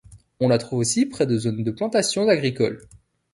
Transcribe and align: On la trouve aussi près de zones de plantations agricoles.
On 0.39 0.47
la 0.47 0.57
trouve 0.57 0.79
aussi 0.79 1.05
près 1.05 1.27
de 1.27 1.37
zones 1.37 1.63
de 1.63 1.69
plantations 1.69 2.27
agricoles. 2.27 2.87